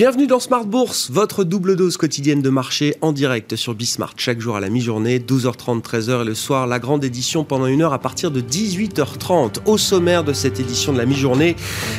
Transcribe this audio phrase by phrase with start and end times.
[0.00, 4.40] Bienvenue dans Smart Bourse, votre double dose quotidienne de marché en direct sur Bismart, chaque
[4.40, 7.92] jour à la mi-journée, 12h30, 13h et le soir, la grande édition pendant une heure
[7.92, 9.56] à partir de 18h30.
[9.66, 11.54] Au sommaire de cette édition de la mi-journée,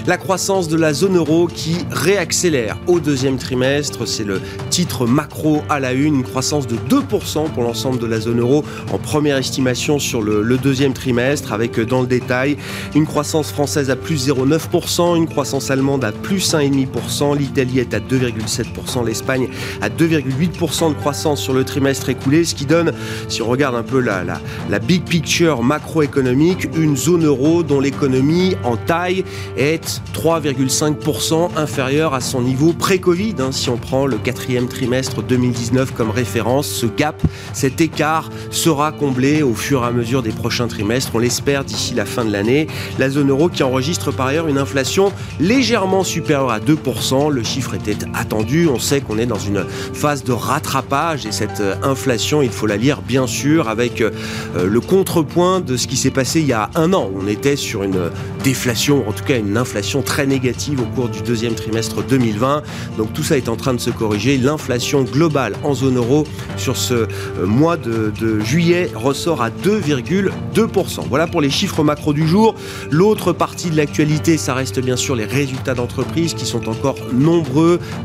[0.08, 5.62] la croissance de la zone euro qui réaccélère au deuxième trimestre, c'est le titre macro
[5.70, 9.38] à la une, une croissance de 2% pour l'ensemble de la zone euro en première
[9.38, 12.58] estimation sur le, deuxième trimestre, avec dans le détail
[12.96, 19.06] une croissance française à plus 0,9%, une croissance allemande à plus 1,5%, l'Italie à 2,7%,
[19.06, 19.50] l'Espagne
[19.82, 22.94] à 2,8% de croissance sur le trimestre écoulé, ce qui donne,
[23.28, 27.80] si on regarde un peu la, la, la big picture macroéconomique, une zone euro dont
[27.80, 29.24] l'économie en taille
[29.58, 33.36] est 3,5% inférieure à son niveau pré-Covid.
[33.40, 37.22] Hein, si on prend le quatrième trimestre 2019 comme référence, ce gap,
[37.54, 41.94] cet écart sera comblé au fur et à mesure des prochains trimestres, on l'espère d'ici
[41.94, 42.68] la fin de l'année.
[43.00, 47.71] La zone euro qui enregistre par ailleurs une inflation légèrement supérieure à 2%, le chiffre
[47.76, 48.68] était attendu.
[48.68, 52.68] On sait qu'on est dans une phase de rattrapage et cette euh, inflation, il faut
[52.68, 54.12] la lire bien sûr avec euh,
[54.56, 57.10] le contrepoint de ce qui s'est passé il y a un an.
[57.16, 58.10] On était sur une
[58.44, 62.64] déflation, en tout cas une inflation très négative au cours du deuxième trimestre 2020.
[62.98, 64.38] Donc tout ça est en train de se corriger.
[64.38, 66.26] L'inflation globale en zone euro
[66.58, 67.08] sur ce euh,
[67.46, 71.02] mois de, de juillet ressort à 2,2%.
[71.10, 72.56] Voilà pour les chiffres macro du jour.
[72.90, 77.61] L'autre partie de l'actualité, ça reste bien sûr les résultats d'entreprise qui sont encore nombreux,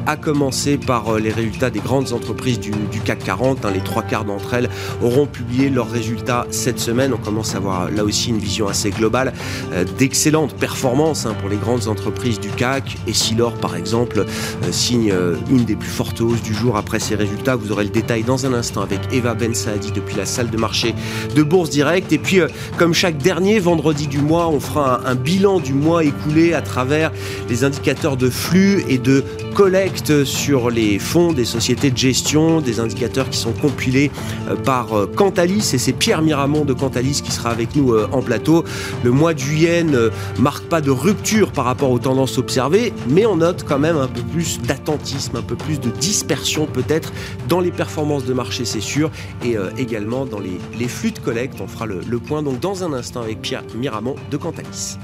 [0.07, 2.73] à commencer par euh, les résultats des grandes entreprises du,
[3.05, 3.65] CAC 40.
[3.65, 3.71] Hein.
[3.73, 4.69] les trois quarts d'entre elles
[5.03, 7.12] auront publié leurs résultats cette semaine.
[7.12, 9.33] On commence à avoir là aussi une vision assez globale
[9.73, 12.97] euh, d'excellentes performances hein, pour les grandes entreprises du CAC.
[13.07, 16.99] Et Silor, par exemple, euh, signe euh, une des plus fortes hausses du jour après
[16.99, 17.57] ces résultats.
[17.57, 20.57] Vous aurez le détail dans un instant avec Eva Ben Saadi depuis la salle de
[20.57, 20.95] marché
[21.34, 22.12] de Bourse Direct.
[22.12, 22.41] Et puis,
[22.77, 27.12] comme chaque dernier vendredi du mois, on fera un bilan du mois écoulé à travers
[27.49, 29.25] les indicateurs de flux et de
[29.56, 34.11] collecte sur les fonds des sociétés de gestion, des indicateurs qui sont compilés
[34.50, 38.06] euh, par euh, Cantalis et c'est Pierre Miramont de Cantalis qui sera avec nous euh,
[38.12, 38.65] en plateau.
[39.03, 43.25] Le mois de juillet ne marque pas de rupture par rapport aux tendances observées, mais
[43.25, 47.11] on note quand même un peu plus d'attentisme, un peu plus de dispersion peut-être
[47.49, 49.11] dans les performances de marché, c'est sûr,
[49.43, 51.62] et également dans les, flux de collecte.
[51.62, 54.99] On fera le, le point donc dans un instant avec Pierre Miramont de Cantalis.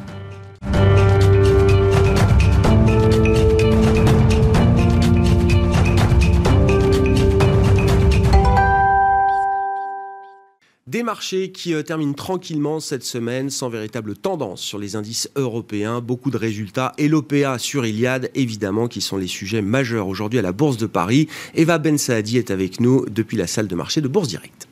[10.92, 16.02] Des marchés qui euh, terminent tranquillement cette semaine sans véritable tendance sur les indices européens.
[16.02, 20.42] Beaucoup de résultats et l'OPA sur Iliad, évidemment, qui sont les sujets majeurs aujourd'hui à
[20.42, 21.28] la Bourse de Paris.
[21.54, 24.68] Eva Ben Saadi est avec nous depuis la salle de marché de Bourse Direct.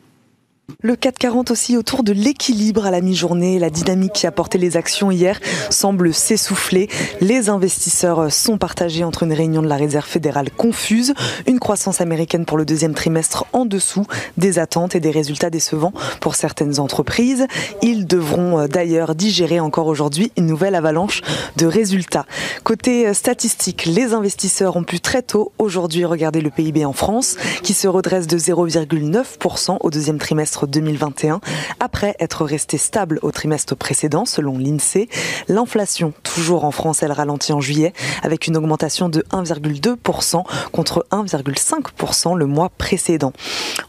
[0.83, 3.59] Le 440 aussi autour de l'équilibre à la mi-journée.
[3.59, 6.89] La dynamique qui a porté les actions hier semble s'essouffler.
[7.21, 11.13] Les investisseurs sont partagés entre une réunion de la Réserve fédérale confuse,
[11.47, 14.07] une croissance américaine pour le deuxième trimestre en dessous
[14.39, 17.47] des attentes et des résultats décevants pour certaines entreprises.
[17.83, 21.21] Ils devront d'ailleurs digérer encore aujourd'hui une nouvelle avalanche
[21.59, 22.25] de résultats.
[22.65, 27.75] Côté statistique, les investisseurs ont pu très tôt aujourd'hui regarder le PIB en France qui
[27.75, 31.41] se redresse de 0,9% au deuxième trimestre 2021,
[31.81, 35.09] après être resté stable au trimestre précédent, selon l'INSEE.
[35.49, 37.93] L'inflation, toujours en France, elle ralentit en juillet,
[38.23, 43.33] avec une augmentation de 1,2% contre 1,5% le mois précédent.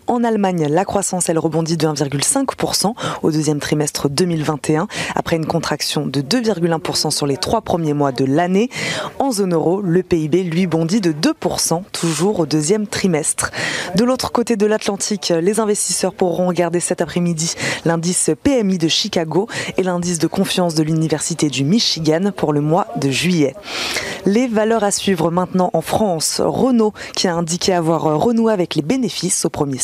[0.08, 6.06] En Allemagne, la croissance, elle rebondit de 1,5% au deuxième trimestre 2021, après une contraction
[6.06, 8.70] de 2,1% sur les trois premiers mois de l'année.
[9.20, 13.52] En zone euro, le PIB, lui, bondit de 2%, toujours au deuxième trimestre.
[13.96, 17.54] De l'autre côté de l'Atlantique, les investisseurs pourront regarder cet après-midi
[17.86, 19.48] l'indice PMI de Chicago
[19.78, 23.56] et l'indice de confiance de l'Université du Michigan pour le mois de juillet.
[24.26, 26.42] Les valeurs à suivre maintenant en France.
[26.44, 29.78] Renault qui a indiqué avoir renoué avec les bénéfices au premier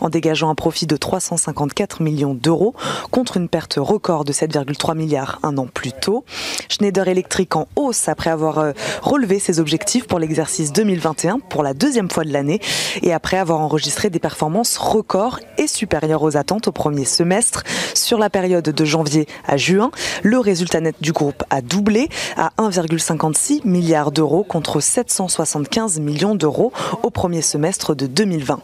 [0.00, 2.74] en dégageant un profit de 354 millions d'euros
[3.10, 6.24] contre une perte record de 7,3 milliards un an plus tôt.
[6.68, 8.72] Schneider Electric en hausse après avoir
[9.02, 12.60] relevé ses objectifs pour l'exercice 2021 pour la deuxième fois de l'année
[13.02, 17.64] et après avoir enregistré des performances records et supérieures aux attentes au premier semestre.
[17.94, 19.90] Sur la période de janvier à juin,
[20.22, 26.72] le résultat net du groupe a doublé à 1,56 milliards d'euros contre 775 millions d'euros
[27.02, 28.60] au premier semestre de 2020.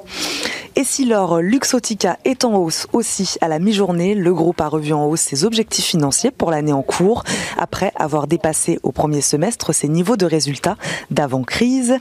[0.76, 4.93] Et si l'or Luxotica est en hausse aussi à la mi-journée, le groupe a revu
[4.93, 7.23] en hausse ses objectifs financiers pour l'année en cours,
[7.56, 10.76] après avoir dépassé au premier semestre ses niveaux de résultats
[11.12, 11.94] d'avant-crise.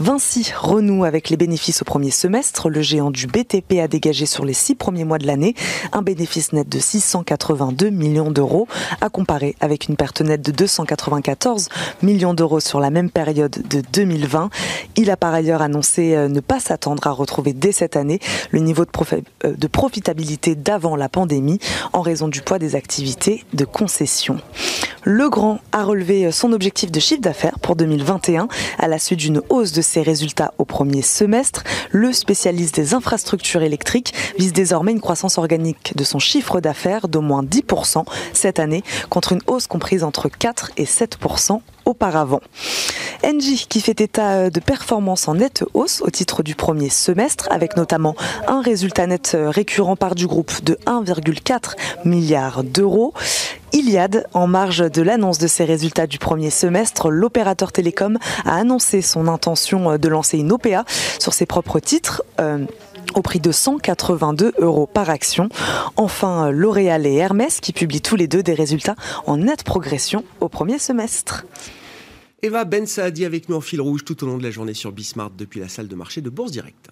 [0.00, 2.68] Vinci renoue avec les bénéfices au premier semestre.
[2.68, 5.54] Le géant du BTP a dégagé sur les six premiers mois de l'année
[5.92, 8.66] un bénéfice net de 682 millions d'euros,
[9.00, 11.68] à comparer avec une perte nette de 294
[12.02, 14.50] millions d'euros sur la même période de 2020.
[14.96, 18.15] Il a par ailleurs annoncé euh, ne pas s'attendre à retrouver dès cette année
[18.50, 18.90] le niveau de,
[19.44, 21.58] euh, de profitabilité d'avant la pandémie
[21.92, 24.38] en raison du poids des activités de concession.
[25.04, 28.48] Legrand a relevé son objectif de chiffre d'affaires pour 2021
[28.78, 31.62] à la suite d'une hausse de ses résultats au premier semestre.
[31.92, 37.20] Le spécialiste des infrastructures électriques vise désormais une croissance organique de son chiffre d'affaires d'au
[37.20, 42.40] moins 10% cette année contre une hausse comprise entre 4 et 7% auparavant.
[43.24, 47.76] Engie qui fait état de performance en nette hausse au titre du premier semestre avec
[47.76, 48.14] notamment
[48.46, 53.14] un résultat net récurrent par du groupe de 1,4 milliard d'euros.
[53.72, 59.02] Iliad, en marge de l'annonce de ses résultats du premier semestre, l'opérateur télécom a annoncé
[59.02, 60.84] son intention de lancer une OPA
[61.18, 62.22] sur ses propres titres.
[62.40, 62.64] Euh,
[63.14, 65.48] au prix de 182 euros par action.
[65.96, 70.48] Enfin, L'Oréal et Hermès qui publient tous les deux des résultats en nette progression au
[70.48, 71.46] premier semestre.
[72.42, 74.92] Eva Ben Saadi avec nous en fil rouge tout au long de la journée sur
[74.92, 76.90] Bismart depuis la salle de marché de Bourse Directe.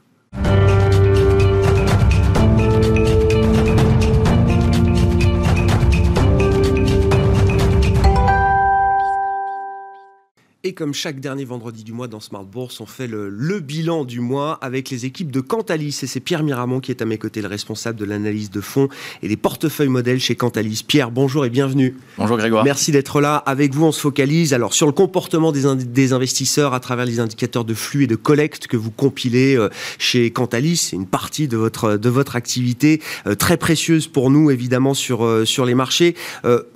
[10.75, 14.21] Comme chaque dernier vendredi du mois dans Smart Bourse, on fait le, le, bilan du
[14.21, 16.01] mois avec les équipes de Cantalis.
[16.03, 18.89] Et c'est Pierre Miramont qui est à mes côtés, le responsable de l'analyse de fonds
[19.23, 20.83] et des portefeuilles modèles chez Cantalis.
[20.87, 21.97] Pierre, bonjour et bienvenue.
[22.19, 22.65] Bonjour Grégoire.
[22.65, 23.37] Merci d'être là.
[23.37, 27.21] Avec vous, on se focalise alors sur le comportement des, des, investisseurs à travers les
[27.21, 29.69] indicateurs de flux et de collecte que vous compilez euh,
[29.99, 30.77] chez Cantalis.
[30.77, 35.25] C'est une partie de votre, de votre activité euh, très précieuse pour nous, évidemment, sur,
[35.25, 36.15] euh, sur les marchés.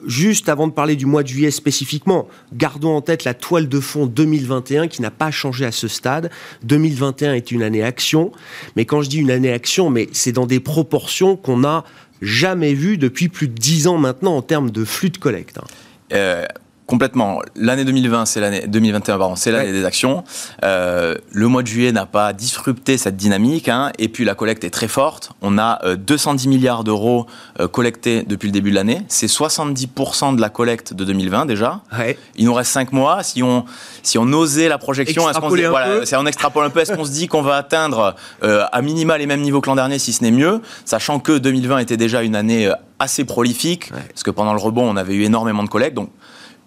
[0.07, 3.81] juste avant de parler du mois de juillet spécifiquement, gardons en tête la toile de
[3.89, 6.31] fonds 2021 qui n'a pas changé à ce stade.
[6.65, 8.33] 2021 est une année action,
[8.77, 11.85] mais quand je dis une année action, mais c'est dans des proportions qu'on n'a
[12.21, 15.59] jamais vues depuis plus de 10 ans maintenant en termes de flux de collecte.
[15.59, 15.65] Hein.
[16.13, 16.45] Euh,
[16.89, 17.43] Complètement.
[17.55, 20.25] L'année 2020, c'est l'année 2021, pardon, c'est l'année des actions.
[20.65, 24.65] Euh, le mois de juillet n'a pas disrupté cette dynamique, hein, et puis la collecte
[24.65, 25.33] est très forte.
[25.43, 27.27] On a 210 euh, milliards d'euros
[27.61, 29.03] euh, collectés depuis le début de l'année.
[29.09, 31.83] C'est 70% de la collecte de 2020 déjà.
[31.93, 32.19] Ouais.
[32.37, 33.23] Il nous reste 5 mois.
[33.23, 33.67] Si on
[34.03, 36.95] si on osait la projection, est-ce qu'on se dit, voilà, on extrapole un peu, est-ce
[36.95, 39.99] qu'on se dit qu'on va atteindre euh, à minima les mêmes niveaux que l'an dernier,
[39.99, 44.01] si ce n'est mieux, sachant que 2020 était déjà une année assez prolifique, ouais.
[44.09, 45.95] parce que pendant le rebond, on avait eu énormément de collecte.
[45.95, 46.09] Donc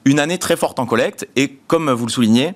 [0.06, 2.53] une année très forte en collecte et comme vous le soulignez,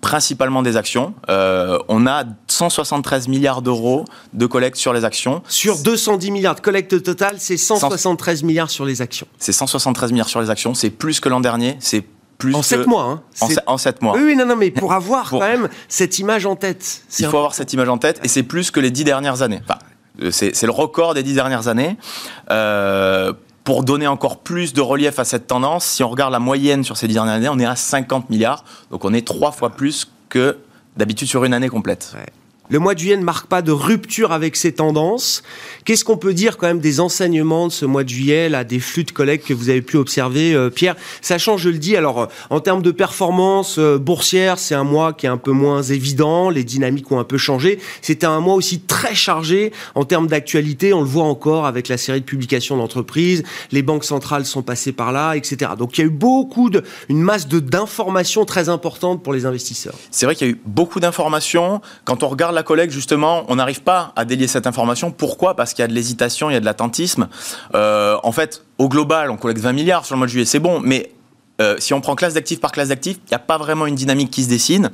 [0.00, 1.14] principalement des actions.
[1.28, 5.42] Euh, on a 173 milliards d'euros de collecte sur les actions.
[5.48, 9.26] Sur 210 milliards de collecte totale, c'est 173 milliards sur les actions.
[9.38, 12.04] C'est 173 milliards sur les actions, c'est plus que l'an dernier, c'est
[12.38, 12.66] plus en que...
[12.66, 13.02] 7 mois.
[13.02, 13.22] Hein.
[13.40, 14.14] En, en 7 mois.
[14.16, 15.40] Oui, oui, non, non, mais pour avoir pour...
[15.40, 17.02] quand même cette image en tête.
[17.18, 19.60] Il faut avoir cette image en tête et c'est plus que les 10 dernières années.
[19.64, 19.78] Enfin,
[20.30, 21.96] c'est le record des 10 dernières années.
[22.50, 23.32] Euh,
[23.68, 26.96] pour donner encore plus de relief à cette tendance, si on regarde la moyenne sur
[26.96, 28.64] ces dernières années, on est à 50 milliards.
[28.90, 30.56] Donc on est trois fois plus que
[30.96, 32.16] d'habitude sur une année complète.
[32.70, 35.42] Le mois de juillet ne marque pas de rupture avec ces tendances.
[35.86, 38.78] Qu'est-ce qu'on peut dire quand même des enseignements de ce mois de juillet, là, des
[38.78, 40.94] flux de collecte que vous avez pu observer, euh, Pierre?
[41.22, 45.14] Sachant, je le dis, alors euh, en termes de performance euh, boursière, c'est un mois
[45.14, 47.78] qui est un peu moins évident, les dynamiques ont un peu changé.
[48.02, 51.96] C'était un mois aussi très chargé en termes d'actualité, on le voit encore avec la
[51.96, 55.72] série de publications d'entreprises, les banques centrales sont passées par là, etc.
[55.78, 59.94] Donc il y a eu beaucoup de, une masse d'informations très importante pour les investisseurs.
[60.10, 61.80] C'est vrai qu'il y a eu beaucoup d'informations.
[62.04, 65.12] Quand on regarde la collecte, justement, on n'arrive pas à délier cette information.
[65.12, 65.54] Pourquoi?
[65.54, 67.28] Parce qu'il y a de l'hésitation, il y a de l'attentisme.
[67.76, 70.58] Euh, en fait, au global, on collecte 20 milliards sur le mois de juillet, c'est
[70.58, 71.12] bon, mais
[71.60, 73.94] euh, si on prend classe d'actifs par classe d'actifs, il n'y a pas vraiment une
[73.94, 74.90] dynamique qui se dessine.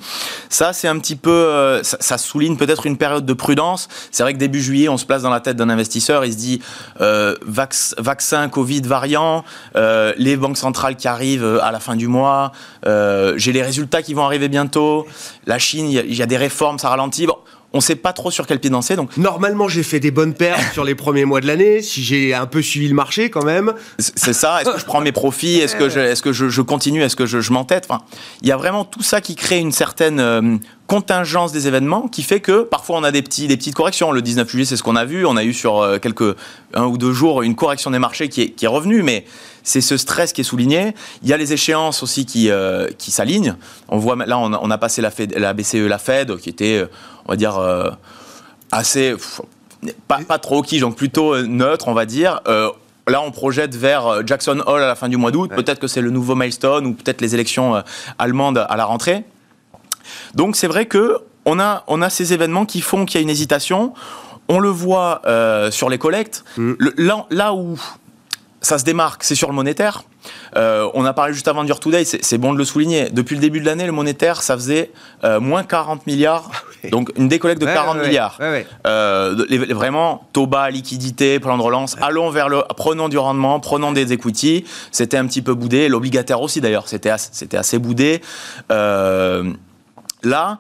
[0.51, 3.89] Ça, c'est un petit peu, euh, ça, souligne peut-être une période de prudence.
[4.11, 6.39] C'est vrai que début juillet, on se place dans la tête d'un investisseur, il se
[6.39, 6.61] dit
[6.99, 9.43] vaccin, Covid, variant,
[9.75, 12.53] les banques centrales qui arrivent à la fin du mois,
[12.85, 15.07] j'ai les résultats qui vont arriver bientôt.
[15.47, 17.27] La Chine, il y, a des réformes, ça ralentit.
[17.75, 18.95] On ne sait pas trop sur quel pied danser.
[18.95, 21.83] Donc normalement, j'ai fait des bonnes pertes sur les premiers mois de l'année.
[21.83, 23.75] Si j'ai un peu suivi le marché, quand même.
[23.99, 24.63] C'est ça.
[24.63, 25.59] Est-ce que je prends mes profits?
[25.59, 27.03] Est-ce que je, est-ce que je, je continue?
[27.03, 27.87] Est-ce que je, je m'entête?
[27.91, 28.05] Enfin,
[28.43, 32.23] il y a vraiment tout ça qui crée une certaine euh, contingence des événements qui
[32.23, 34.13] fait que parfois on a des petits des petites corrections.
[34.13, 35.27] Le 19 juillet, c'est ce qu'on a vu.
[35.27, 36.37] On a eu sur euh, quelques
[36.75, 39.25] un ou deux jours une correction des marchés qui est, qui est revenue, mais
[39.65, 40.95] c'est ce stress qui est souligné.
[41.23, 43.57] Il y a les échéances aussi qui, euh, qui s'alignent.
[43.89, 46.51] On voit là, on a, on a passé la, Fed, la BCE, la Fed, qui
[46.51, 46.87] était,
[47.25, 47.91] on va dire, euh,
[48.71, 49.17] assez.
[50.07, 52.41] pas, pas trop quiche, donc plutôt neutre, on va dire.
[53.07, 55.51] Là, on projette vers Jackson Hole à la fin du mois d'août.
[55.55, 57.83] Peut-être que c'est le nouveau milestone ou peut-être les élections
[58.19, 59.25] allemandes à la rentrée.
[60.35, 63.23] Donc, c'est vrai que on a, on a ces événements qui font qu'il y a
[63.23, 63.93] une hésitation.
[64.49, 65.23] On le voit
[65.71, 66.45] sur les collectes.
[66.57, 66.73] Mm.
[66.99, 67.79] là, là, où
[68.65, 70.05] ça se démarque, c'est sur le monétaire.
[70.57, 73.11] Euh, on a parlé juste avant du Today, c'est bon de le souligner.
[73.11, 74.91] Depuis le début de l'année, le monétaire, ça faisait
[75.23, 76.51] euh, moins 40 milliards.
[76.51, 78.39] Ah donc une décollecte de 40 milliards.
[78.87, 79.35] Euh,
[79.71, 81.97] vraiment, taux bas, liquidité, plan de relance.
[82.01, 82.63] Allons vers le.
[82.77, 84.65] Prenons du rendement, prenons des equity.
[84.93, 85.89] C'était un petit peu boudé.
[85.89, 88.21] L'obligataire aussi d'ailleurs, c'était assez, assez boudé.
[88.71, 90.59] là,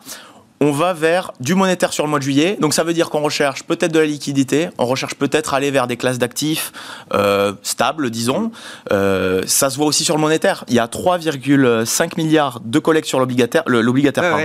[0.64, 2.56] on va vers du monétaire sur le mois de juillet.
[2.59, 5.87] Donc ça veut dire qu'on recherche peut-être de la liquidité, on recherche peut-être aller vers
[5.87, 6.73] des classes d'actifs
[7.12, 8.50] euh, stables, disons.
[8.90, 10.64] Euh, ça se voit aussi sur le monétaire.
[10.68, 13.62] Il y a 3,5 milliards de collectes sur l'obligataire.
[13.66, 14.38] L'obligataire,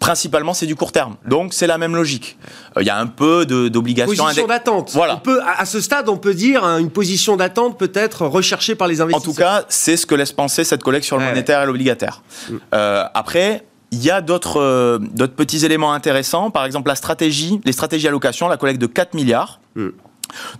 [0.00, 1.16] Principalement, c'est du court terme.
[1.26, 2.38] Donc, c'est la même logique.
[2.76, 4.14] Euh, il y a un peu d'obligations.
[4.14, 4.92] Position d'attente.
[4.92, 5.16] Voilà.
[5.16, 8.86] On peut, à ce stade, on peut dire hein, une position d'attente peut-être recherchée par
[8.86, 9.28] les investisseurs.
[9.28, 12.22] En tout cas, c'est ce que laisse penser cette collecte sur le monétaire et l'obligataire.
[12.48, 12.56] Mm.
[12.72, 18.08] après, il y a euh, d'autres petits éléments intéressants, par exemple la stratégie, les stratégies
[18.08, 19.60] allocation, la collecte de 4 milliards.
[19.76, 19.90] Hmm.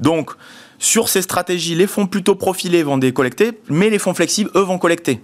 [0.01, 0.31] Donc,
[0.79, 4.79] sur ces stratégies, les fonds plutôt profilés vont décollecter, mais les fonds flexibles, eux, vont
[4.79, 5.21] collecter.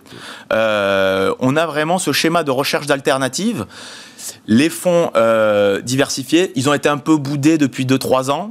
[0.53, 3.65] Euh, on a vraiment ce schéma de recherche d'alternatives.
[4.47, 8.51] Les fonds euh, diversifiés, ils ont été un peu boudés depuis 2-3 ans.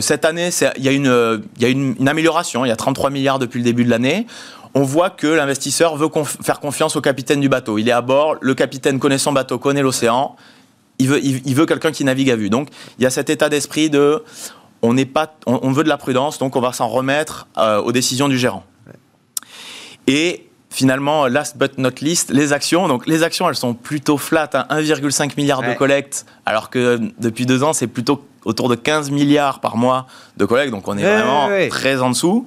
[0.00, 2.64] cette année, il y a, une, y a une, une, amélioration.
[2.64, 4.26] Il y a 33 milliards depuis le début de l'année
[4.74, 6.08] on voit que l'investisseur veut
[6.42, 7.78] faire confiance au capitaine du bateau.
[7.78, 10.36] Il est à bord, le capitaine connaît son bateau, connaît l'océan,
[10.98, 12.50] il veut, il, veut quelqu'un qui navigue à vue.
[12.50, 14.22] Donc il y a cet état d'esprit de
[14.82, 18.28] on, pas, on, veut de la prudence, donc on va s'en remettre euh, aux décisions
[18.28, 18.64] du gérant.
[20.06, 22.88] Et finalement, last but not least, les actions.
[22.88, 25.28] Donc les actions, elles sont plutôt flat, 1,5 hein.
[25.36, 29.76] milliard de collecte, alors que depuis deux ans, c'est plutôt autour de 15 milliards par
[29.76, 30.06] mois
[30.36, 32.46] de collecte, donc on est vraiment très en dessous.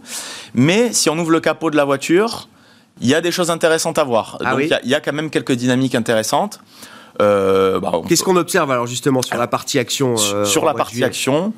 [0.53, 2.47] Mais si on ouvre le capot de la voiture,
[3.01, 4.37] il y a des choses intéressantes à voir.
[4.43, 6.59] Ah donc il y, a quand même quelques dynamiques intéressantes.
[7.21, 11.03] Euh, bah, Qu'est-ce qu'on observe alors justement sur la partie action euh, Sur la partie
[11.03, 11.53] action,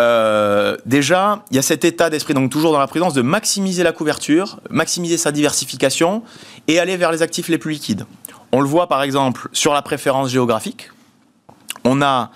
[0.00, 3.82] euh, déjà, il y a cet état d'esprit, donc toujours dans la prudence, de maximiser
[3.82, 6.22] la couverture, maximiser sa diversification
[6.68, 8.06] et aller vers les actifs les plus liquides.
[8.52, 10.90] On le voit par exemple sur la préférence géographique.
[11.84, 12.30] On a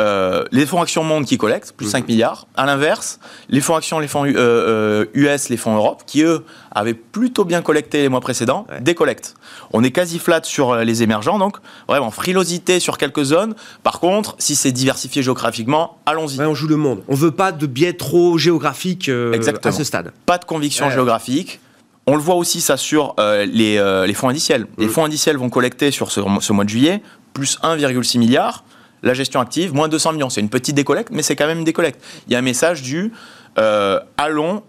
[0.00, 2.06] euh, les fonds actions monde qui collectent, plus 5 mhm.
[2.08, 2.46] milliards.
[2.56, 6.94] À l'inverse, les fonds actions, les fonds US, euh, les fonds Europe, qui eux avaient
[6.94, 9.34] plutôt bien collecté les mois précédents, décollectent.
[9.72, 11.58] On est quasi flat sur euh, les émergents, donc
[11.88, 13.54] vraiment frilosité sur quelques zones.
[13.82, 16.40] Par contre, si c'est diversifié géographiquement, allons-y.
[16.40, 17.02] on joue le monde.
[17.08, 20.12] On veut pas de biais trop géographique à ce stade.
[20.26, 21.60] Pas de conviction géographique.
[22.06, 24.66] On le voit aussi ça sur les, fonds indiciels.
[24.78, 24.92] Les mhm.
[24.92, 28.64] fonds indiciels vont collecter sur ce, ce mois de juillet plus 1,6 milliard
[29.02, 30.30] la gestion active, moins 200 millions.
[30.30, 32.02] C'est une petite décollecte, mais c'est quand même une décollecte.
[32.26, 33.12] Il y a un message du
[33.58, 34.62] euh, allons,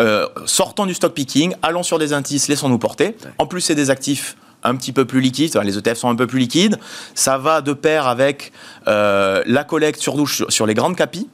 [0.00, 3.16] euh, sortons du stock picking, allons sur des indices, laissons-nous porter.
[3.38, 6.26] En plus, c'est des actifs un petit peu plus liquides, les ETF sont un peu
[6.26, 6.78] plus liquides.
[7.14, 8.52] Ça va de pair avec
[8.88, 11.28] euh, la collecte sur, sur les grandes capis.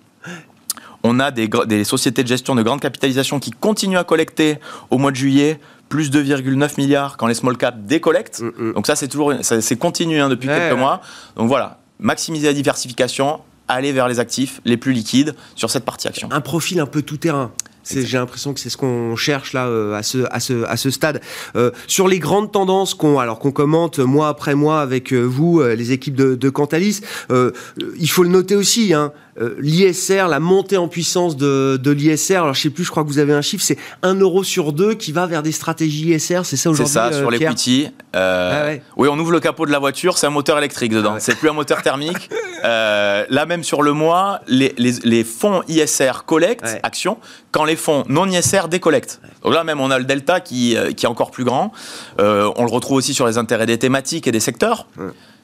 [1.03, 4.59] On a des, des, sociétés de gestion de grande capitalisation qui continuent à collecter
[4.91, 8.41] au mois de juillet plus 2,9 milliards quand les small caps décollectent.
[8.41, 8.73] Mm, mm.
[8.75, 11.01] Donc ça, c'est toujours, c'est continu hein, depuis quelques mois.
[11.37, 16.09] Donc voilà, maximiser la diversification, aller vers les actifs les plus liquides sur cette partie
[16.09, 16.29] action.
[16.31, 17.53] Un profil un peu tout terrain.
[17.89, 20.91] J'ai l'impression que c'est ce qu'on cherche là euh, à, ce, à, ce, à ce
[20.91, 21.21] stade.
[21.55, 25.63] Euh, sur les grandes tendances qu'on alors qu'on commente mois après mois avec euh, vous,
[25.63, 27.01] les équipes de, de Cantalis,
[27.31, 28.93] il faut le noter aussi.
[28.93, 33.03] Hein, euh, l'ISR, la montée en puissance de, l'ISR, alors je sais plus, je crois
[33.03, 36.11] que vous avez un chiffre, c'est 1 euro sur 2 qui va vers des stratégies
[36.11, 37.89] ISR, c'est ça aujourd'hui C'est ça, sur euh, l'equity.
[38.15, 41.15] Euh, ah Oui, on ouvre le capot de la voiture, c'est un moteur électrique dedans,
[41.17, 42.31] ah c'est plus un moteur thermique.
[42.63, 47.19] là même sur le mois, les, fonds ISR collectent actions,
[47.51, 49.21] quand les fonds non ISR décollectent.
[49.43, 51.73] Donc là même, on a le delta qui, qui est encore plus grand.
[52.19, 54.87] on le retrouve aussi sur les intérêts des thématiques et des secteurs.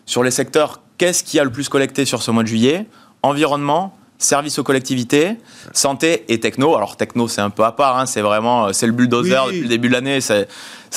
[0.04, 2.86] Sur les secteurs, qu'est-ce qui a le plus collecté sur ce mois de juillet?
[3.22, 5.36] Environnement, service aux collectivités,
[5.72, 6.76] santé et techno.
[6.76, 9.62] Alors techno, c'est un peu à part, hein, c'est vraiment euh, c'est le bulldozer depuis
[9.62, 10.44] le début de l'année, ça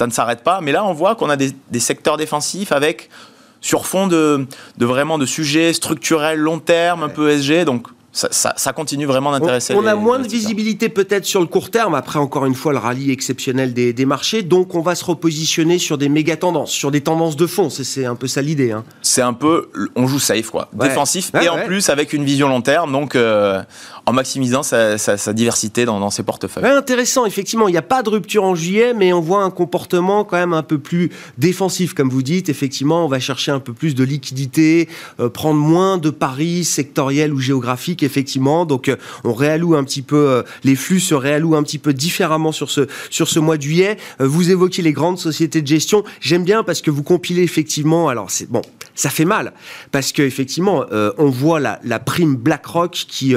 [0.06, 0.62] ne s'arrête pas.
[0.62, 3.10] Mais là, on voit qu'on a des, secteurs défensifs avec
[3.62, 4.46] sur fond de,
[4.78, 7.66] vraiment de sujets structurels long terme, un peu SG.
[7.66, 9.74] Donc ça, continue vraiment d'intéresser.
[9.74, 12.72] On, on a moins de visibilité peut-être sur le court terme, après encore une fois
[12.72, 16.92] le rallye exceptionnel des, marchés, donc on va se repositionner sur des méga tendances, sur
[16.92, 18.72] des tendances de fond, c'est un peu ça l'idée.
[18.72, 18.84] Hein.
[19.02, 22.62] C'est un peu, on joue safe quoi, défensif et en plus avec une vision long
[22.62, 23.62] terme, donc euh,
[24.06, 26.66] en maximisant sa, diversité dans, ses portefeuilles.
[26.66, 30.24] intéressant, effectivement, il n'y a pas de rupture en juillet, mais on voit un comportement
[30.24, 33.74] quand même un peu plus défensif, comme vous dites, effectivement, on va chercher un peu
[33.74, 34.88] plus de liquidité,
[35.20, 38.66] euh, prendre moins de paris sectoriels ou géographiques effectivement.
[38.66, 38.92] Donc,
[39.24, 42.88] on réalloue un petit peu, les flux se réallouent un petit peu différemment sur ce,
[43.10, 43.98] sur ce mois de juillet.
[44.20, 46.04] Vous évoquez les grandes sociétés de gestion.
[46.22, 48.62] J'aime bien parce que vous compilez effectivement, alors c'est bon,
[48.94, 49.54] ça fait mal
[49.92, 50.86] parce que effectivement,
[51.18, 53.36] on voit la, prime BlackRock qui,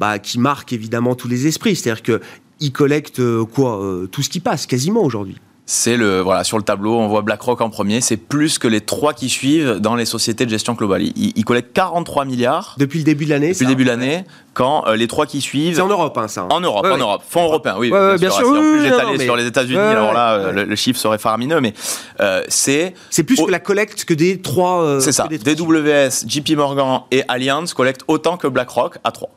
[0.00, 1.76] bah, qui marque évidemment tous les esprits.
[1.76, 2.20] C'est-à-dire que
[2.60, 3.20] il collecte
[3.52, 3.80] quoi
[4.10, 5.36] Tout ce qui passe quasiment aujourd'hui
[5.68, 8.00] c'est le voilà sur le tableau, on voit BlackRock en premier.
[8.00, 11.02] C'est plus que les trois qui suivent dans les sociétés de gestion globale.
[11.02, 13.50] Ils, collectent 43 milliards depuis le début de l'année.
[13.50, 15.74] Depuis le début de l'année, quand euh, les trois qui suivent.
[15.74, 16.42] C'est en Europe, hein, ça.
[16.42, 16.48] Hein.
[16.50, 17.90] En Europe, en Europe, fonds européens, oui.
[17.90, 18.32] bien, sûr.
[18.32, 21.74] Si en plus j'étalais sur les États-Unis, alors là, le, chiffre serait faramineux, mais
[22.20, 22.94] euh, c'est.
[23.10, 24.82] C'est plus que la collecte que des trois.
[24.82, 25.26] Euh, c'est ça.
[25.28, 29.30] DWS, JP Morgan et Allianz collectent autant que BlackRock à trois.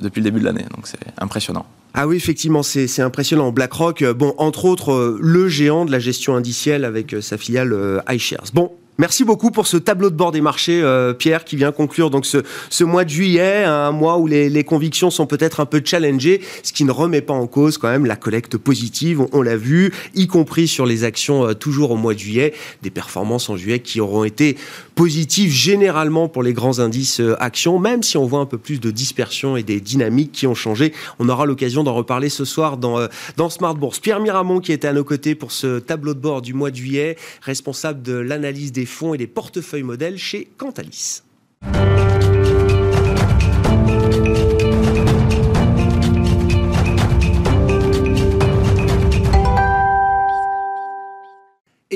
[0.00, 1.66] Depuis le début de l'année, donc c'est impressionnant.
[1.96, 3.52] Ah oui, effectivement, c'est impressionnant.
[3.52, 7.38] BlackRock, euh, bon, entre autres, euh, le géant de la gestion indicielle avec euh, sa
[7.38, 8.50] filiale iShares.
[8.52, 10.82] Bon, Merci beaucoup pour ce tableau de bord des marchés,
[11.18, 15.26] Pierre, qui vient conclure donc ce, mois de juillet, un mois où les, convictions sont
[15.26, 18.56] peut-être un peu challengées, ce qui ne remet pas en cause quand même la collecte
[18.56, 22.90] positive, on, l'a vu, y compris sur les actions toujours au mois de juillet, des
[22.90, 24.56] performances en juillet qui auront été
[24.94, 28.80] positif généralement pour les grands indices euh, actions, même si on voit un peu plus
[28.80, 30.92] de dispersion et des dynamiques qui ont changé.
[31.18, 33.98] On aura l'occasion d'en reparler ce soir dans, euh, dans Smart Bourse.
[33.98, 36.76] Pierre Miramont qui était à nos côtés pour ce tableau de bord du mois de
[36.76, 41.22] juillet, responsable de l'analyse des fonds et des portefeuilles modèles chez Cantalis.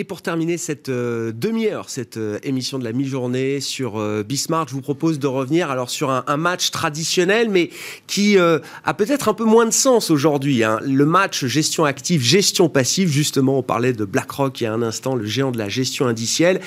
[0.09, 4.75] Pour terminer cette euh, demi-heure, cette euh, émission de la mi-journée sur euh, Bismarck, je
[4.75, 7.69] vous propose de revenir alors sur un, match traditionnel, mais
[8.07, 10.65] qui a peut-être un peu moins de sens aujourd'hui.
[10.65, 10.79] Hein.
[10.85, 13.11] Le match gestion active, gestion passive.
[13.11, 16.07] Justement, on parlait de BlackRock il y a un instant, le géant de la gestion
[16.07, 16.61] indicielle.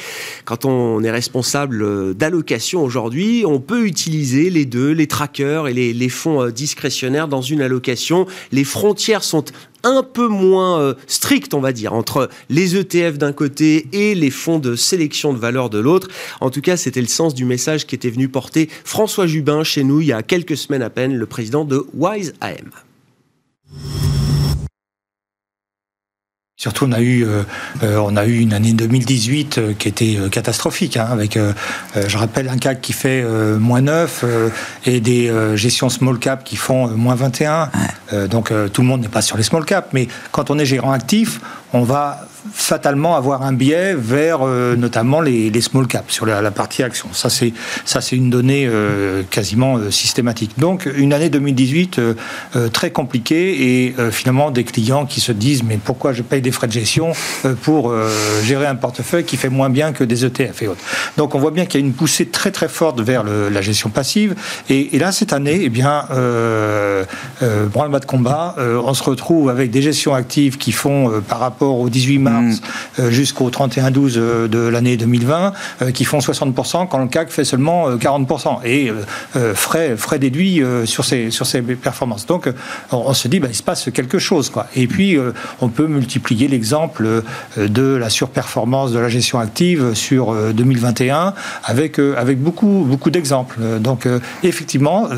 [0.46, 5.94] Quand on est responsable d'allocation aujourd'hui, on peut utiliser les deux, les trackers et les,
[5.94, 8.28] les fonds discrétionnaires dans une allocation.
[8.52, 9.46] Les frontières sont
[9.84, 14.30] un peu moins euh, strict, on va dire, entre les ETF d'un côté et les
[14.30, 16.08] fonds de sélection de valeur de l'autre.
[16.40, 19.84] En tout cas, c'était le sens du message qui était venu porter François Jubin chez
[19.84, 22.72] nous il y a quelques semaines à peine, le président de Wise AM.
[26.62, 27.42] Surtout, on a eu, euh,
[27.82, 31.40] euh, on a eu une année 2018 euh, qui était catastrophique, hein, avec,
[31.96, 33.24] je rappelle, un CAC qui fait
[33.58, 34.26] moins 9
[34.86, 37.72] et des gestions small cap qui font moins 21.
[38.30, 40.92] donc, tout le monde n'est pas sur les small cap, mais quand on est gérant
[40.92, 41.42] actif,
[41.74, 46.84] on va fatalement avoir un biais vers euh, notamment les, small caps sur la, partie
[46.84, 47.10] action.
[47.14, 47.54] Ça c'est
[47.86, 50.52] ça c'est une donnée euh, quasiment euh, systématique.
[50.58, 52.02] Donc une année 2018
[52.74, 56.68] très compliquée et finalement des clients qui se disent mais pourquoi je paye des frais
[56.68, 57.14] de gestion
[57.62, 57.94] pour
[58.44, 60.84] gérer un portefeuille qui fait moins bien que des ETF et autres.
[61.18, 63.90] Donc on voit bien qu'il y a une poussée très très forte vers la gestion
[63.90, 64.36] passive
[64.70, 67.06] et, là cette année eh bien euh,
[67.42, 71.90] bas de combat on se retrouve avec des gestions actives qui font par rapport au
[71.90, 72.31] 18 mars
[73.00, 77.46] Euh, jusqu'au 31-12 euh, de l'année 2020, euh, qui font 60% quand le CAC fait
[77.46, 78.60] seulement 40%.
[78.66, 78.92] Et
[79.54, 82.26] frais, frais déduits sur, ces, sur ces performances.
[82.26, 82.50] Donc
[82.92, 84.50] on, se dit, bah, il se passe quelque chose.
[84.50, 84.68] Quoi.
[84.76, 85.18] Et puis
[85.62, 87.24] on peut multiplier l'exemple
[87.58, 93.60] de la surperformance de la gestion active sur 2021 avec, avec beaucoup, beaucoup d'exemples.
[93.80, 94.08] Donc
[94.44, 95.10] effectivement,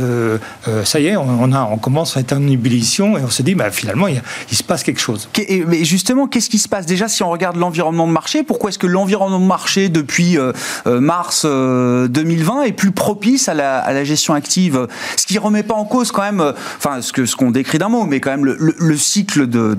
[0.83, 3.55] ça y est, on, a, on commence à être en ébullition et on se dit,
[3.55, 4.21] bah, finalement, il
[4.57, 5.29] se passe quelque chose.
[5.67, 6.85] Mais justement, qu'est-ce qui se passe?
[6.85, 10.51] Déjà si on regarde l'environnement de marché, pourquoi est-ce que l'environnement de marché depuis euh,
[10.87, 14.87] euh, mars 2020 euh, est plus propice à la, gestion active?
[15.17, 18.05] Ce qui remet pas en cause quand même, enfin ce ce qu'on décrit d'un mot,
[18.05, 19.77] mais quand même le, cycle de,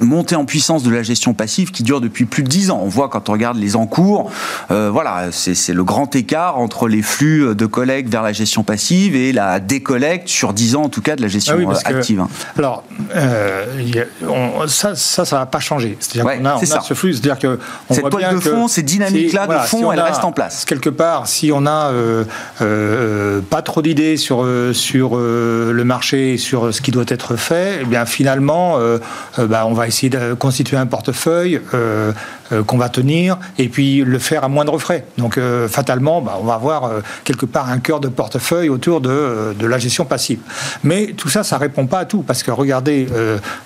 [0.00, 2.80] montée en puissance de la gestion passive qui dure depuis plus de 10 ans.
[2.82, 4.30] On voit quand on regarde les encours,
[4.68, 9.32] voilà, c'est le grand écart entre les flux de collecte vers la gestion passive et
[9.32, 12.24] la décollecte sur 10 ans en tout cas de la gestion ah active.
[12.56, 12.84] alors,
[14.66, 15.96] ça, ça, ça va pas changer.
[16.00, 17.14] C'est-à-dire qu'on a, ce flux.
[17.14, 17.58] C'est-à-dire que
[17.90, 20.64] cette toile de fond, ces dynamiques-là de fond, elles restent en place.
[20.64, 22.24] Quelque part, si on a euh,
[22.60, 27.80] euh, pas trop d'idées sur euh, sur le marché, sur ce qui doit être fait,
[27.82, 28.78] eh bien finalement,
[29.38, 31.60] bah, on va essayer de constituer un portefeuille
[32.66, 35.04] qu'on va tenir et puis le faire à moindre frais.
[35.18, 36.90] Donc fatalement, bah, on va avoir
[37.24, 40.38] quelque part un cœur de portefeuille autour de, de, la gestion passive.
[40.82, 43.06] Mais tout ça, ça répond pas à tout parce que regardez,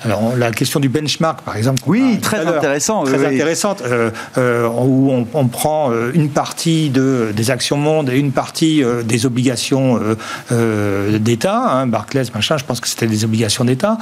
[0.05, 3.05] alors, la question du benchmark, par exemple, oui, très intéressant.
[3.05, 8.19] Très intéressante, euh, euh, où on, prend euh, une partie de, des actions monde et
[8.19, 10.01] une partie des obligations
[10.51, 13.99] d'État, hein, Barclays, machin, je pense que c'était des obligations d'État.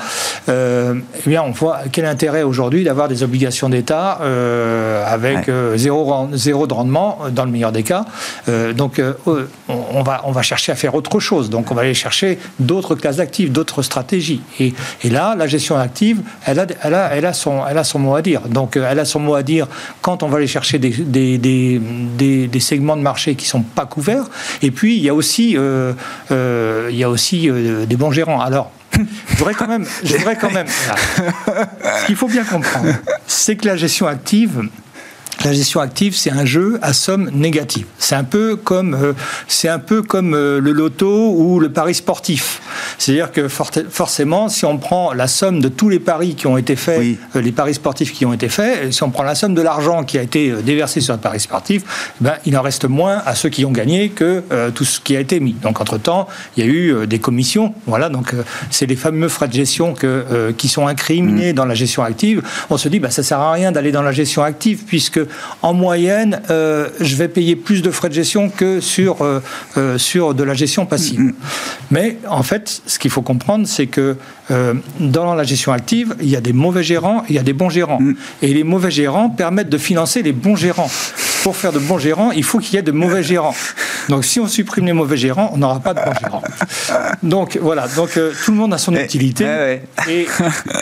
[0.49, 4.20] eh bien, on voit quel intérêt aujourd'hui d'avoir des obligations d'État
[5.07, 8.05] avec zéro, zéro de rendement dans le meilleur des cas.
[8.75, 9.01] donc
[9.68, 11.51] on, va, on va chercher à faire autre chose.
[11.51, 14.42] Donc on va aller chercher d'autres classes d'actifs, d'autres stratégies.
[14.59, 17.85] Et, et, là, la gestion active, elle a, elle, a, elle, a son, elle a
[17.85, 18.42] son mot à dire.
[18.49, 19.66] Donc elle a son mot à dire
[20.03, 23.87] quand on va aller chercher des, des, des, des, segments de marché qui sont pas
[23.87, 24.25] couverts.
[24.62, 28.40] Et puis il y a aussi, il y a aussi des bons gérants.
[28.40, 28.70] Alors,
[29.29, 29.87] je voudrais quand même,
[30.41, 30.67] quand même.
[32.01, 32.95] Ce qu'il faut bien comprendre,
[33.27, 34.69] c'est que la gestion active,
[35.44, 37.87] la gestion active, c'est un jeu à somme négative.
[37.98, 39.12] C'est un peu comme, euh,
[39.48, 42.61] c'est un peu comme euh, le loto ou le pari sportif.
[42.98, 46.76] C'est-à-dire que forcément, si on prend la somme de tous les paris qui ont été
[46.76, 49.62] faits, euh, les paris sportifs qui ont été faits, si on prend la somme de
[49.62, 53.35] l'argent qui a été déversé sur un pari sportif, ben, il en reste moins à
[53.35, 54.42] ceux qui ont gagné que
[54.74, 55.53] tout ce qui a été mis.
[55.55, 57.74] Donc, entre-temps, il y a eu des commissions.
[57.87, 58.35] Voilà, donc
[58.70, 61.57] c'est les fameux frais de gestion que, qui sont incriminés mmh.
[61.57, 62.42] dans la gestion active.
[62.68, 65.20] On se dit, ben, ça sert à rien d'aller dans la gestion active puisque
[65.62, 69.43] en moyenne, euh, je vais payer plus de frais de gestion que sur, euh,
[69.77, 71.33] euh, sur de la gestion passive.
[71.90, 74.16] Mais en fait, ce qu'il faut comprendre, c'est que
[74.99, 77.69] dans la gestion active, il y a des mauvais gérants, il y a des bons
[77.69, 78.01] gérants.
[78.01, 78.14] Mm.
[78.43, 80.90] Et les mauvais gérants permettent de financer les bons gérants.
[81.45, 83.55] Pour faire de bons gérants, il faut qu'il y ait de mauvais gérants.
[84.09, 86.43] Donc si on supprime les mauvais gérants, on n'aura pas de bons gérants.
[87.23, 88.11] Donc voilà, donc
[88.45, 89.79] tout le monde a son eh, utilité.
[90.09, 90.27] Et,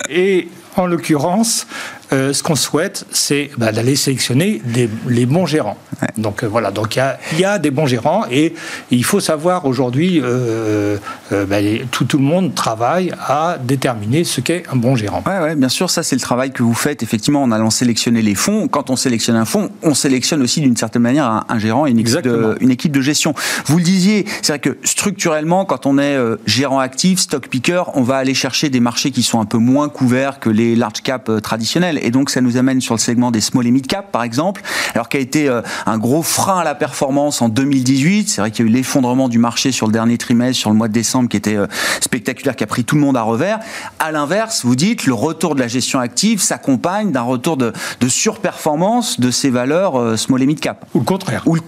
[0.08, 1.66] et en l'occurrence,
[2.12, 4.62] euh, ce qu'on souhaite, c'est bah, d'aller sélectionner
[5.06, 5.76] les bons gérants.
[6.16, 8.54] Donc euh, voilà, donc il y, a, des bons gérants et
[8.90, 10.96] il faut savoir aujourd'hui, euh,
[11.30, 11.56] bah,
[11.90, 15.22] tout, tout, le monde travaille à déterminer ce qu'est un bon gérant.
[15.26, 18.22] Oui, ouais, bien sûr, ça c'est le travail que vous faites effectivement en allant sélectionner
[18.22, 18.68] les fonds.
[18.68, 21.98] Quand on sélectionne un fonds, on sélectionne aussi d'une certaine manière un, gérant et une
[21.98, 23.34] équipe, de, une équipe, de, gestion.
[23.66, 26.16] Vous le disiez, c'est vrai que structurellement, quand on est
[26.46, 29.88] gérant actif, stock picker, on va aller chercher des marchés qui sont un peu moins
[29.88, 33.40] couverts que les large cap traditionnels et donc ça nous amène sur le segment des
[33.40, 34.62] small et mid cap, par exemple,
[34.94, 38.28] alors qui a été euh, un gros frein à la performance en 2018.
[38.28, 40.76] C'est vrai qu'il y a eu l'effondrement du marché sur le dernier trimestre, sur le
[40.76, 41.66] mois de décembre, qui était euh,
[42.00, 43.58] spectaculaire, qui a pris tout le monde à revers.
[43.98, 47.72] À l'inverse, vous dites, le retour de la gestion active s'accompagne d'un retour de,
[48.08, 50.86] surperformance de ces valeurs euh, small et mid cap.
[50.94, 51.42] Ou le contraire.
[51.46, 51.58] Ou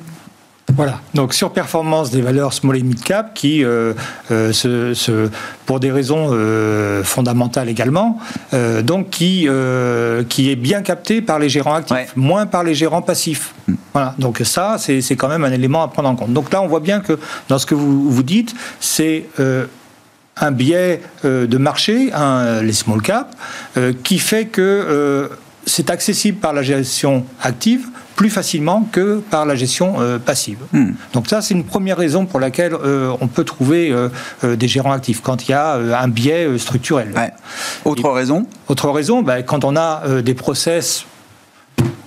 [0.75, 3.93] voilà, donc surperformance des valeurs small et mid cap qui, euh,
[4.31, 5.29] euh, se,
[5.67, 8.19] pour des raisons euh, fondamentales également,
[8.83, 9.49] donc qui,
[10.29, 13.55] qui est bien capté par les gérants actifs, moins par les gérants passifs.
[13.67, 13.75] Mm.
[13.93, 16.33] Voilà, donc ça, c'est quand même un élément à prendre en compte.
[16.33, 19.27] Donc là, on voit bien que dans ce que vous, vous dites, c'est
[20.37, 22.13] un biais de marché,
[22.63, 23.35] les small cap,
[24.05, 25.29] qui fait que
[25.67, 27.89] c'est accessible par la gestion active
[28.21, 30.59] plus facilement que par la gestion euh, passive.
[30.75, 30.91] Hmm.
[31.15, 34.11] Donc ça, c'est une première raison pour laquelle euh, on peut trouver euh,
[34.57, 37.15] des gérants actifs, quand il y a un biais structurel.
[37.87, 38.45] Autre raison?
[38.69, 41.07] Autre raison, ben, quand on a des process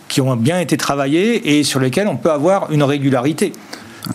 [0.07, 3.51] qui ont bien été travaillés et sur lesquels on peut avoir une régularité.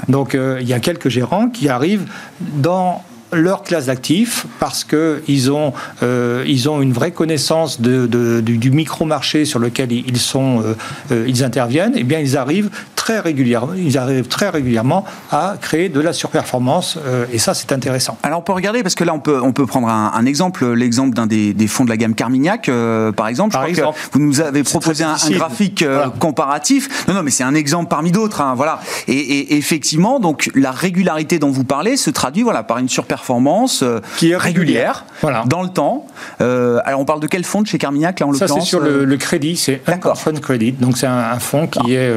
[0.09, 2.07] Donc il y a quelques gérants qui arrivent
[2.41, 8.07] dans leur classe d'actifs parce qu'ils ont, euh, ils ont une vraie connaissance de,
[8.41, 10.75] du, micro-marché sur lequel ils, sont, euh,
[11.13, 15.57] euh, ils interviennent, et eh bien ils arrivent très régulièrement, ils arrivent très régulièrement à
[15.61, 16.99] créer de la surperformance
[17.33, 18.19] et ça c'est intéressant.
[18.23, 21.15] Alors on peut regarder parce que là on peut, on peut prendre un, exemple, l'exemple
[21.15, 22.71] d'un des, fonds de la gamme Carmignac
[23.17, 23.55] par exemple.
[23.55, 23.99] Par exemple.
[24.13, 25.85] vous nous avez proposé un, graphique
[26.19, 27.07] comparatif.
[27.09, 28.43] Non non mais c'est un exemple parmi d'autres.
[28.43, 28.81] Hein, voilà.
[29.07, 33.18] Et, et, effectivement donc la régularité dont vous parlez se traduit voilà par une surperformance
[33.19, 35.43] performance euh, qui est régulière, voilà.
[35.47, 36.07] dans le temps.
[36.41, 38.67] Euh, alors on parle de quel fonds de chez Carmignac là en l'occurrence Ça c'est
[38.67, 40.73] sur le, euh crédit, c'est un fund credit.
[40.73, 42.13] Donc c'est un, fonds qui est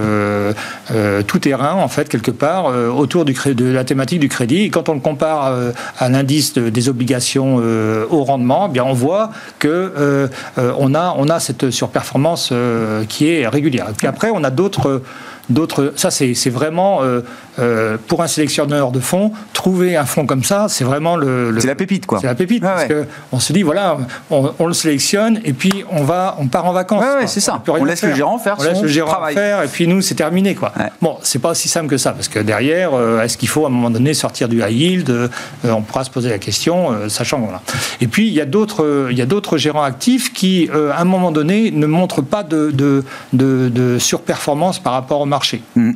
[1.27, 4.63] tout terrain en fait quelque part autour du de la thématique du crédit.
[4.63, 5.53] Et quand on le compare
[5.97, 11.39] à l'indice des obligations au rendement, eh bien on voit que on a on a
[11.39, 12.53] cette surperformance
[13.09, 13.87] qui est régulière.
[13.89, 15.01] Et puis après on a d'autres
[15.49, 15.93] d'autres.
[15.95, 17.21] Ça, c'est vraiment euh,
[17.59, 21.55] euh, pour un sélectionneur de fonds, trouver un fonds comme ça, c'est vraiment le.
[21.59, 22.19] c'est la pépite, quoi.
[22.19, 23.97] C'est la pépite, parce que on se dit voilà,
[24.29, 27.03] on, le sélectionne et puis on va, on part en vacances.
[27.03, 27.61] Ouais, c'est ça.
[27.67, 29.33] On, laisse le gérant faire on laisse le gérant travail.
[29.33, 30.71] faire et puis nous, c'est terminé, quoi.
[31.01, 33.67] Bon, c'est pas aussi simple que ça, parce que derrière, euh, est-ce qu'il faut à
[33.67, 35.29] un moment donné sortir du high yield
[35.63, 37.61] On pourra se poser la question, sachant voilà.
[37.99, 41.05] Et puis il y a d'autres, il y a d'autres gérants actifs qui, à un
[41.05, 45.63] moment donné, ne montrent pas de, de, de, de surperformance par rapport au marché.
[45.75, 45.91] Mm.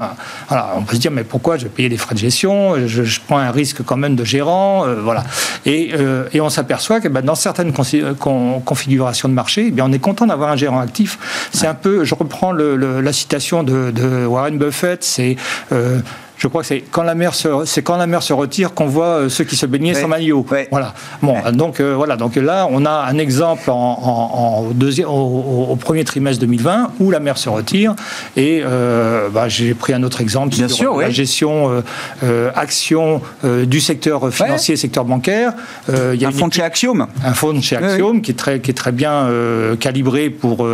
[0.50, 3.19] Alors, on peut se dire, mais pourquoi je vais payer des frais de gestion je,
[3.28, 5.24] prends un risque quand même de gérant, euh, voilà.
[5.65, 9.91] Et, euh, et on s'aperçoit que ben, dans certaines configurations de marché, eh bien, on
[9.91, 11.50] est content d'avoir un gérant actif.
[11.52, 15.36] C'est un peu, je reprends le, la citation de, de Warren Buffett, c'est
[15.71, 16.00] euh,
[16.45, 18.86] Je crois que c'est quand la mer se, c'est quand la mer se retire qu'on
[18.86, 20.45] voit ceux qui se baignaient sans maillot.
[20.69, 20.93] Voilà.
[21.23, 22.17] Bon, donc voilà.
[22.17, 27.39] Donc là, on a un exemple en, deuxième, au, premier trimestre 2020 où la mer
[27.39, 27.95] se retire.
[28.38, 28.62] Et
[29.34, 31.84] bah, j'ai pris un autre exemple Bien sur sûr, la gestion
[32.53, 35.51] action du secteur financier, secteur bancaire.
[35.89, 37.08] il y a un fonds de chez Axiom.
[37.23, 39.27] Un fonds de chez Axiom qui est très qui est très bien
[39.79, 40.67] calibré pour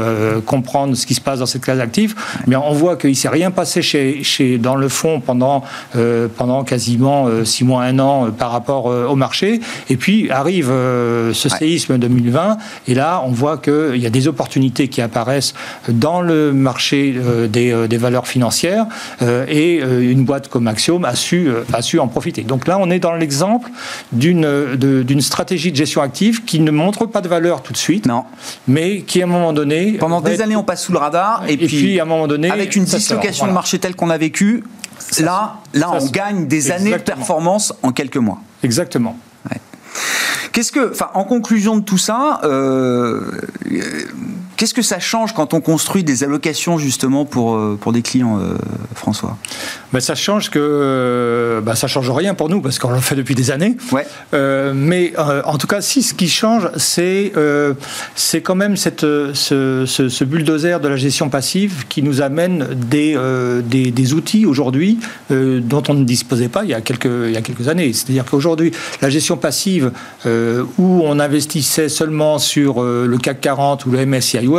[0.45, 2.13] comprendre ce qui se passe dans cette classe d'actifs.
[2.45, 5.60] Mais on voit qu'il ne s'est rien passé chez, chez, dans le fond pendant,
[5.95, 9.59] euh, pendant quasiment euh, six mois, un an euh, par rapport au marché.
[9.89, 14.87] Et puis arrive ce séisme 2020, et là, on voit qu'il y a des opportunités
[14.87, 15.53] qui apparaissent
[15.89, 17.15] dans le marché
[17.49, 18.85] des, des valeurs financières,
[19.21, 22.43] et une boîte comme Axiom a su, a su en profiter.
[22.43, 23.69] Donc là, on est dans l'exemple
[24.11, 28.23] d'une stratégie de gestion active qui ne montre pas de valeur tout de suite, non.
[28.67, 29.93] mais qui à un moment donné...
[29.93, 32.49] Pendant des années, on passe sous le radar, et, puis, à un moment donné...
[32.49, 34.63] Avec une dislocation de marché telle qu'on a vécu,
[35.19, 38.39] là, là on gagne des années de performance en quelques mois.
[38.63, 39.17] Exactement.
[40.51, 43.21] Qu'est-ce que, enfin, en conclusion de tout ça, euh,
[44.61, 48.37] Qu'est-ce que ça change quand on construit des allocations justement pour, euh, pour des clients,
[48.37, 48.53] euh,
[48.93, 49.35] François?
[49.91, 53.33] Ben, Ça change que ben, ça change rien pour nous parce qu'on l'a fait depuis
[53.33, 53.75] des années.
[53.91, 54.05] Ouais.
[54.35, 57.33] Euh, mais en tout cas, si ce qui change, c'est
[58.13, 63.17] c'est quand même cette, ce, ce, bulldozer de la gestion passive qui nous amène des,
[63.63, 64.99] des, des outils aujourd'hui
[65.31, 67.93] dont on ne disposait pas il y a quelques, il y a quelques années.
[67.93, 68.71] C'est-à-dire qu'aujourd'hui,
[69.01, 69.91] la gestion passive
[70.25, 74.50] où on investissait seulement sur le CAC 40 ou le MSCI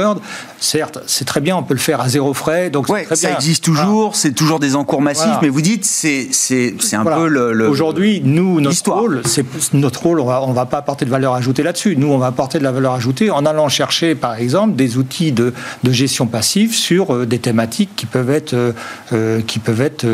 [0.59, 2.70] Certes, c'est très bien, on peut le faire à zéro frais.
[2.70, 7.05] Donc ça existe toujours, c'est toujours des encours massifs, mais vous dites c'est c'est un
[7.05, 7.68] peu le.
[7.68, 11.35] Aujourd'hui, nous notre rôle, c'est notre rôle, on va on va pas apporter de valeur
[11.35, 11.96] ajoutée là-dessus.
[11.96, 15.33] Nous, on va apporter de la valeur ajoutée en allant chercher, par exemple, des outils
[15.33, 15.52] de,
[15.83, 18.72] de gestion passive sur euh, des thématiques qui peuvent être euh,
[19.12, 20.07] euh, qui peuvent être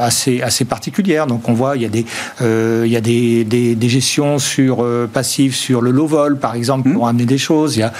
[0.00, 1.26] assez assez particulières.
[1.26, 2.06] Donc on voit il y a des
[2.40, 6.88] il y a des, des, des gestions sur passives sur le low vol, par exemple,
[6.88, 6.94] mmh.
[6.94, 7.76] pour amener des choses.
[7.76, 7.92] Il y a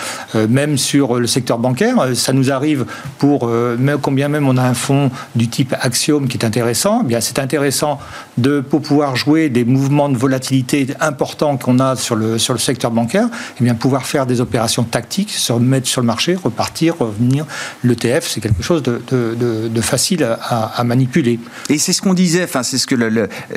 [0.42, 1.98] euh, même sur le secteur bancaire.
[2.00, 2.84] Euh, ça nous arrive
[3.18, 7.06] pour, euh, combien même on a un fonds du type Axiom qui est intéressant, eh
[7.06, 7.98] bien c'est intéressant
[8.38, 12.58] de pour pouvoir jouer des mouvements de volatilité importants qu'on a sur le, sur le
[12.58, 13.28] secteur bancaire,
[13.60, 17.46] eh bien pouvoir faire des opérations tactiques, se remettre sur le marché, repartir, revenir.
[17.84, 21.38] L'ETF, c'est quelque chose de, de, facile à, manipuler.
[21.68, 22.94] Et c'est ce qu'on disait, enfin c'est ce que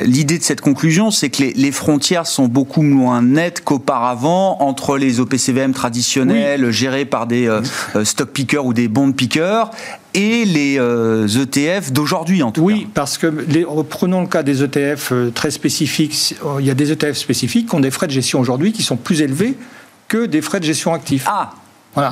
[0.04, 4.98] l'idée de cette conclusion, c'est que les, les, frontières sont beaucoup moins nettes qu'auparavant entre
[4.98, 7.60] les OPCVM traditionnels, gérés par des euh,
[7.96, 9.70] euh, stock pickers ou des bond pickers
[10.14, 12.80] et les ETF euh, e d'aujourd'hui en tout oui, cas.
[12.80, 16.36] Oui, parce que les, prenons le cas des ETF très spécifiques.
[16.60, 18.96] Il y a des ETF spécifiques qui ont des frais de gestion aujourd'hui qui sont
[18.96, 19.56] plus élevés
[20.08, 21.24] que des frais de gestion actifs.
[21.26, 21.52] Ah,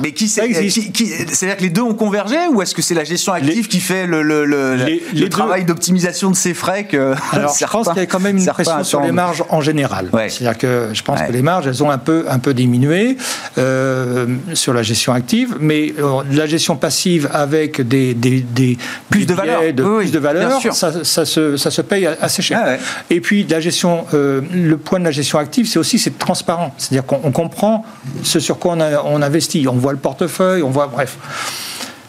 [0.01, 3.33] mais qui c'est C'est-à-dire que les deux ont convergé ou est-ce que c'est la gestion
[3.33, 7.87] active qui fait le, le, le, travail d'optimisation de ces frais que Alors, je pense
[7.89, 10.09] qu'il y a quand même une pression sur les marges en général.
[10.29, 13.17] C'est-à-dire que je pense que les marges, elles ont un peu, un peu diminué
[13.57, 18.77] euh, sur la gestion active, mais euh, la gestion passive avec des, des, des
[19.09, 22.61] plus de valeur, de, plus de valeur ça, ça, se, ça se paye assez cher.
[22.63, 26.17] Ah Et puis la gestion, euh, le point de la gestion active, c'est aussi c'est
[26.17, 26.73] transparent.
[26.77, 27.85] C'est-à-dire qu'on comprend
[28.23, 29.67] ce sur quoi on, a, on investit.
[29.67, 31.17] On voit le portefeuille, on voit, bref.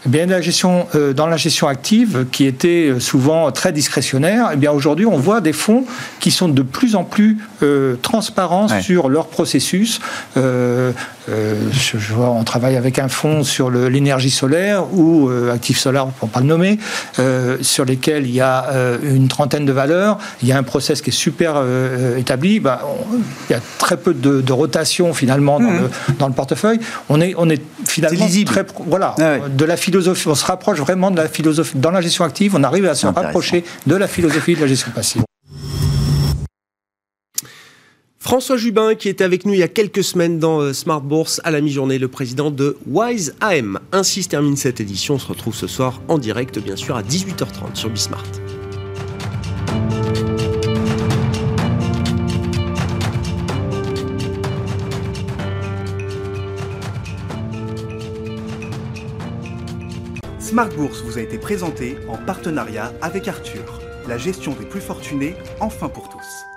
[0.07, 4.51] Eh bien, la gestion, euh, dans la gestion active, qui était euh, souvent très discrétionnaire,
[4.53, 5.85] eh bien aujourd'hui, on voit des fonds
[6.21, 10.01] qui sont de plus en plus euh, transparents sur leur processus.
[11.29, 16.33] Je, vois, on travaille avec un fonds sur l'énergie solaire ou Actif Solar, pour ne
[16.33, 16.79] pas le nommer,
[17.61, 18.67] sur lesquels il y a
[19.03, 20.19] une trentaine de valeurs.
[20.43, 21.63] Il y a un process qui est super
[22.17, 22.61] établi.
[22.61, 22.83] Bah,
[23.49, 25.81] il y a très peu de, rotation finalement dans, mmh.
[25.81, 26.81] le, dans, le, portefeuille.
[27.09, 31.11] On est, on est finalement très voilà ah de la philosophie on se rapproche vraiment
[31.11, 31.77] de la philosophie.
[31.77, 34.91] Dans la gestion active, on arrive à se rapprocher de la philosophie de la gestion
[34.95, 35.26] passive.
[38.27, 41.41] François Jubin, qui était avec nous il y a quelques semaines dans euh, Smart Bourse
[41.45, 43.79] à la mi-journée, le président de Wise AM.
[43.93, 45.15] Ainsi se termine cette édition.
[45.15, 48.25] On se retrouve ce soir en direct, bien sûr, à 18h30 sur Bismart.
[60.41, 65.37] Smart Bourse vous a été présenté en partenariat avec Arthur, la gestion des plus fortunés,
[65.61, 66.56] enfin pour tous.